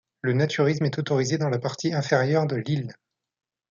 Le 0.21 0.33
naturisme 0.33 0.85
est 0.85 0.97
autorisé 0.97 1.37
dans 1.37 1.49
la 1.49 1.59
partie 1.59 1.93
inférieure 1.93 2.47
de 2.47 2.55
l'île. 2.55 2.91